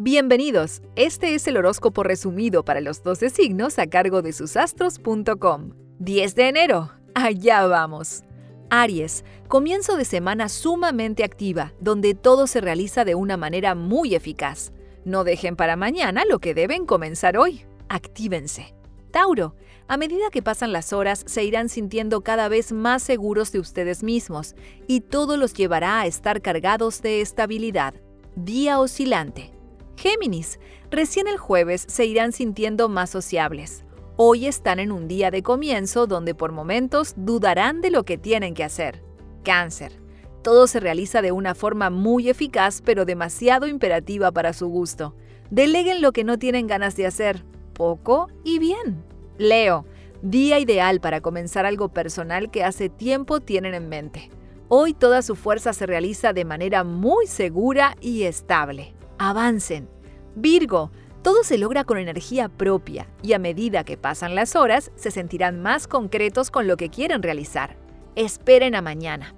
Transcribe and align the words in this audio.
Bienvenidos, 0.00 0.82
este 0.96 1.36
es 1.36 1.46
el 1.46 1.56
horóscopo 1.56 2.02
resumido 2.02 2.64
para 2.64 2.80
los 2.80 3.04
12 3.04 3.30
signos 3.30 3.78
a 3.78 3.86
cargo 3.86 4.22
de 4.22 4.32
susastros.com. 4.32 5.70
10 6.00 6.34
de 6.34 6.48
enero, 6.48 6.90
allá 7.14 7.64
vamos. 7.68 8.24
Aries, 8.70 9.24
comienzo 9.46 9.96
de 9.96 10.04
semana 10.04 10.48
sumamente 10.48 11.22
activa, 11.22 11.74
donde 11.78 12.14
todo 12.14 12.48
se 12.48 12.60
realiza 12.60 13.04
de 13.04 13.14
una 13.14 13.36
manera 13.36 13.76
muy 13.76 14.16
eficaz. 14.16 14.72
No 15.04 15.22
dejen 15.22 15.54
para 15.54 15.76
mañana 15.76 16.24
lo 16.28 16.40
que 16.40 16.54
deben 16.54 16.86
comenzar 16.86 17.36
hoy. 17.36 17.64
Actívense. 17.88 18.74
Tauro, 19.12 19.54
a 19.86 19.96
medida 19.96 20.30
que 20.32 20.42
pasan 20.42 20.72
las 20.72 20.92
horas 20.92 21.22
se 21.24 21.44
irán 21.44 21.68
sintiendo 21.68 22.22
cada 22.22 22.48
vez 22.48 22.72
más 22.72 23.04
seguros 23.04 23.52
de 23.52 23.60
ustedes 23.60 24.02
mismos 24.02 24.56
y 24.88 25.02
todo 25.02 25.36
los 25.36 25.54
llevará 25.54 26.00
a 26.00 26.06
estar 26.06 26.42
cargados 26.42 27.00
de 27.00 27.20
estabilidad. 27.20 27.94
Día 28.34 28.80
oscilante. 28.80 29.53
Géminis, 29.96 30.58
recién 30.90 31.28
el 31.28 31.38
jueves 31.38 31.84
se 31.88 32.04
irán 32.04 32.32
sintiendo 32.32 32.88
más 32.88 33.10
sociables. 33.10 33.84
Hoy 34.16 34.46
están 34.46 34.78
en 34.78 34.92
un 34.92 35.08
día 35.08 35.30
de 35.30 35.42
comienzo 35.42 36.06
donde 36.06 36.34
por 36.34 36.52
momentos 36.52 37.14
dudarán 37.16 37.80
de 37.80 37.90
lo 37.90 38.04
que 38.04 38.18
tienen 38.18 38.54
que 38.54 38.64
hacer. 38.64 39.02
Cáncer. 39.44 40.00
Todo 40.42 40.66
se 40.66 40.78
realiza 40.78 41.22
de 41.22 41.32
una 41.32 41.54
forma 41.54 41.90
muy 41.90 42.28
eficaz 42.28 42.82
pero 42.82 43.04
demasiado 43.04 43.66
imperativa 43.66 44.30
para 44.30 44.52
su 44.52 44.68
gusto. 44.68 45.14
Deleguen 45.50 46.02
lo 46.02 46.12
que 46.12 46.24
no 46.24 46.38
tienen 46.38 46.66
ganas 46.66 46.96
de 46.96 47.06
hacer, 47.06 47.44
poco 47.72 48.28
y 48.44 48.58
bien. 48.58 49.02
Leo, 49.38 49.86
día 50.22 50.58
ideal 50.58 51.00
para 51.00 51.20
comenzar 51.20 51.66
algo 51.66 51.88
personal 51.88 52.50
que 52.50 52.64
hace 52.64 52.88
tiempo 52.88 53.40
tienen 53.40 53.74
en 53.74 53.88
mente. 53.88 54.30
Hoy 54.68 54.92
toda 54.92 55.22
su 55.22 55.34
fuerza 55.34 55.72
se 55.72 55.86
realiza 55.86 56.32
de 56.32 56.44
manera 56.44 56.84
muy 56.84 57.26
segura 57.26 57.96
y 58.00 58.24
estable 58.24 58.94
avancen. 59.18 59.88
Virgo, 60.34 60.90
todo 61.22 61.42
se 61.42 61.58
logra 61.58 61.84
con 61.84 61.98
energía 61.98 62.48
propia 62.48 63.08
y 63.22 63.32
a 63.32 63.38
medida 63.38 63.84
que 63.84 63.96
pasan 63.96 64.34
las 64.34 64.56
horas 64.56 64.90
se 64.94 65.10
sentirán 65.10 65.62
más 65.62 65.86
concretos 65.86 66.50
con 66.50 66.66
lo 66.66 66.76
que 66.76 66.90
quieren 66.90 67.22
realizar. 67.22 67.76
Esperen 68.16 68.74
a 68.74 68.82
mañana. 68.82 69.34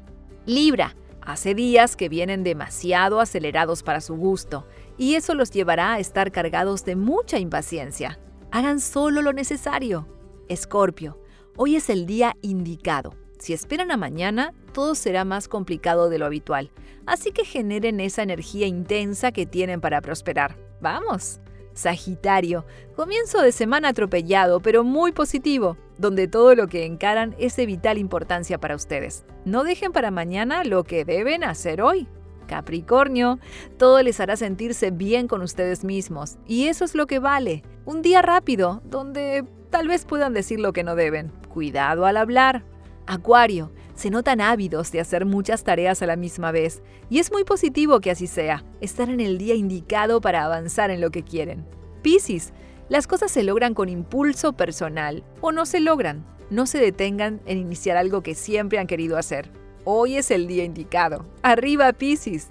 Libra, 0.46 0.96
hace 1.20 1.54
días 1.54 1.96
que 1.96 2.08
vienen 2.08 2.44
demasiado 2.44 3.20
acelerados 3.20 3.82
para 3.82 4.00
su 4.00 4.16
gusto 4.16 4.66
y 4.98 5.14
eso 5.14 5.34
los 5.34 5.50
llevará 5.50 5.94
a 5.94 5.98
estar 5.98 6.32
cargados 6.32 6.84
de 6.84 6.96
mucha 6.96 7.38
impaciencia. 7.38 8.18
Hagan 8.50 8.80
solo 8.80 9.22
lo 9.22 9.32
necesario. 9.32 10.08
Escorpio, 10.48 11.20
hoy 11.56 11.76
es 11.76 11.90
el 11.90 12.06
día 12.06 12.36
indicado 12.42 13.25
si 13.38 13.52
esperan 13.52 13.90
a 13.90 13.96
mañana, 13.96 14.54
todo 14.72 14.94
será 14.94 15.24
más 15.24 15.48
complicado 15.48 16.08
de 16.08 16.18
lo 16.18 16.26
habitual, 16.26 16.70
así 17.06 17.32
que 17.32 17.44
generen 17.44 18.00
esa 18.00 18.22
energía 18.22 18.66
intensa 18.66 19.32
que 19.32 19.46
tienen 19.46 19.80
para 19.80 20.00
prosperar. 20.00 20.56
¡Vamos! 20.80 21.40
Sagitario, 21.74 22.64
comienzo 22.94 23.42
de 23.42 23.52
semana 23.52 23.88
atropellado, 23.88 24.60
pero 24.60 24.82
muy 24.82 25.12
positivo, 25.12 25.76
donde 25.98 26.26
todo 26.26 26.54
lo 26.54 26.68
que 26.68 26.86
encaran 26.86 27.34
es 27.38 27.54
de 27.56 27.66
vital 27.66 27.98
importancia 27.98 28.58
para 28.58 28.74
ustedes. 28.74 29.26
No 29.44 29.62
dejen 29.62 29.92
para 29.92 30.10
mañana 30.10 30.64
lo 30.64 30.84
que 30.84 31.04
deben 31.04 31.44
hacer 31.44 31.82
hoy. 31.82 32.08
Capricornio, 32.46 33.38
todo 33.76 34.02
les 34.02 34.20
hará 34.20 34.36
sentirse 34.36 34.90
bien 34.90 35.28
con 35.28 35.42
ustedes 35.42 35.84
mismos, 35.84 36.38
y 36.46 36.68
eso 36.68 36.84
es 36.84 36.94
lo 36.94 37.06
que 37.06 37.18
vale. 37.18 37.62
Un 37.84 38.00
día 38.00 38.22
rápido, 38.22 38.80
donde 38.84 39.44
tal 39.68 39.88
vez 39.88 40.06
puedan 40.06 40.32
decir 40.32 40.60
lo 40.60 40.72
que 40.72 40.84
no 40.84 40.94
deben. 40.94 41.30
Cuidado 41.48 42.06
al 42.06 42.16
hablar. 42.16 42.64
Acuario, 43.06 43.72
se 43.94 44.10
notan 44.10 44.40
ávidos 44.40 44.92
de 44.92 45.00
hacer 45.00 45.24
muchas 45.24 45.64
tareas 45.64 46.02
a 46.02 46.06
la 46.06 46.16
misma 46.16 46.52
vez, 46.52 46.82
y 47.08 47.18
es 47.18 47.32
muy 47.32 47.44
positivo 47.44 48.00
que 48.00 48.10
así 48.10 48.26
sea, 48.26 48.64
estar 48.80 49.08
en 49.08 49.20
el 49.20 49.38
día 49.38 49.54
indicado 49.54 50.20
para 50.20 50.44
avanzar 50.44 50.90
en 50.90 51.00
lo 51.00 51.10
que 51.10 51.22
quieren. 51.22 51.66
Piscis, 52.02 52.52
las 52.88 53.06
cosas 53.06 53.30
se 53.30 53.42
logran 53.42 53.74
con 53.74 53.88
impulso 53.88 54.52
personal 54.52 55.24
o 55.40 55.50
no 55.50 55.66
se 55.66 55.80
logran. 55.80 56.24
No 56.50 56.66
se 56.66 56.78
detengan 56.78 57.40
en 57.46 57.58
iniciar 57.58 57.96
algo 57.96 58.22
que 58.22 58.36
siempre 58.36 58.78
han 58.78 58.86
querido 58.86 59.18
hacer. 59.18 59.50
Hoy 59.84 60.16
es 60.16 60.30
el 60.30 60.46
día 60.46 60.62
indicado. 60.62 61.26
Arriba, 61.42 61.92
Piscis. 61.92 62.50